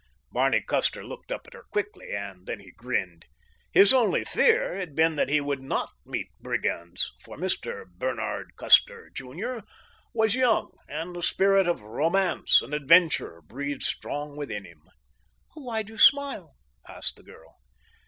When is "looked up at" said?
1.05-1.53